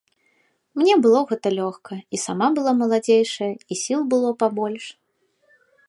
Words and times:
Мне 0.81 0.93
было 1.03 1.19
гэта 1.31 1.47
лёгка, 1.59 1.93
і 2.17 2.21
сама 2.25 2.47
была 2.57 2.71
маладзейшая, 2.81 3.53
і 3.53 3.73
сіл 3.83 4.01
было 4.15 4.29
пабольш. 4.45 4.85